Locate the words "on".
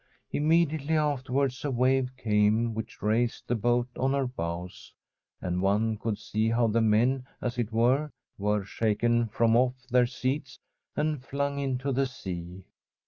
3.95-4.13